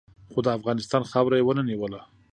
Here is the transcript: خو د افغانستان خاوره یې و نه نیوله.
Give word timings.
خو 0.31 0.39
د 0.45 0.47
افغانستان 0.57 1.03
خاوره 1.11 1.35
یې 1.39 1.45
و 1.45 1.49
نه 1.57 1.63
نیوله. 1.69 2.01